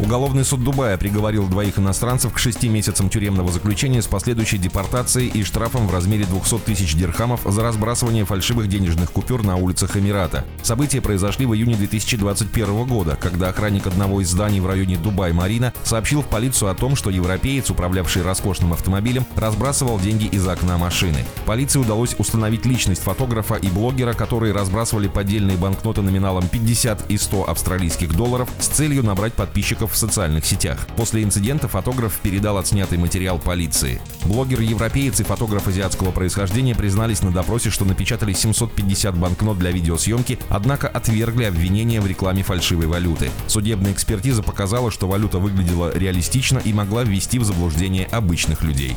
[0.00, 5.44] Уголовный суд Дубая приговорил двоих иностранцев к шести месяцам тюремного заключения с последующей депортацией и
[5.44, 10.46] штрафом в размере 200 тысяч дирхамов за разбрасывание фальшивых денежных купюр на улицах Эмирата.
[10.62, 16.22] События произошли в июне 2021 года, когда охранник одного из зданий в районе Дубай-Марина сообщил
[16.22, 21.26] в полицию о том, что европеец, управлявший роскошным автомобилем, разбрасывал деньги из окна машины.
[21.44, 27.50] Полиции удалось установить личность фотографа и блогера, которые разбрасывали поддельные банкноты номиналом 50 и 100
[27.50, 30.86] австралийских долларов с целью набрать подписчиков в социальных сетях.
[30.96, 34.00] После инцидента фотограф передал отснятый материал полиции.
[34.24, 40.88] Блогер-европеец и фотограф азиатского происхождения признались на допросе, что напечатали 750 банкнот для видеосъемки, однако
[40.88, 43.30] отвергли обвинения в рекламе фальшивой валюты.
[43.46, 48.96] Судебная экспертиза показала, что валюта выглядела реалистично и могла ввести в заблуждение обычных людей.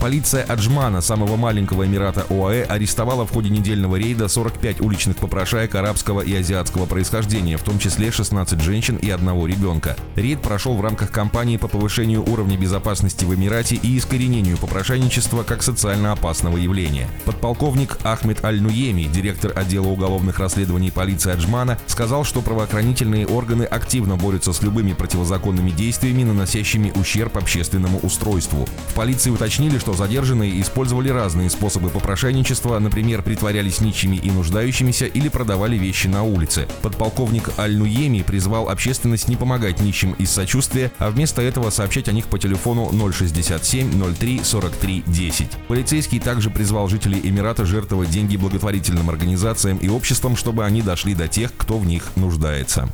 [0.00, 6.20] Полиция Аджмана, самого маленького эмирата ОАЭ, арестовала в ходе недельного рейда 45 уличных попрошаек арабского
[6.20, 9.87] и азиатского происхождения, в том числе 16 женщин и одного ребенка.
[9.88, 10.02] Америка.
[10.16, 15.62] Рейд прошел в рамках кампании по повышению уровня безопасности в Эмирате и искоренению попрошайничества как
[15.62, 17.08] социально опасного явления.
[17.24, 24.52] Подполковник Ахмед Аль-Нуеми, директор отдела уголовных расследований полиции Аджмана, сказал, что правоохранительные органы активно борются
[24.52, 28.66] с любыми противозаконными действиями, наносящими ущерб общественному устройству.
[28.88, 35.28] В полиции уточнили, что задержанные использовали разные способы попрошайничества, например, притворялись нищими и нуждающимися или
[35.28, 36.66] продавали вещи на улице.
[36.82, 42.12] Подполковник Аль-Нуеми призвал общественность не помогать помогать нищим из сочувствия, а вместо этого сообщать о
[42.12, 45.46] них по телефону 067 03 43 10.
[45.68, 51.28] Полицейский также призвал жителей Эмирата жертвовать деньги благотворительным организациям и обществам, чтобы они дошли до
[51.28, 52.88] тех, кто в них нуждается.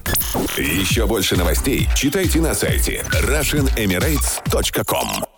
[0.57, 5.34] Еще больше новостей читайте на сайте RussianEmirates.com